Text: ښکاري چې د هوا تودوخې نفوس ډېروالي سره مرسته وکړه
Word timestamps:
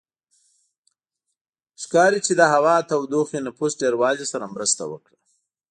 ښکاري 1.81 2.19
چې 2.25 2.33
د 2.39 2.41
هوا 2.53 2.75
تودوخې 2.89 3.39
نفوس 3.47 3.71
ډېروالي 3.81 4.25
سره 4.33 4.45
مرسته 4.55 4.83
وکړه 4.91 5.17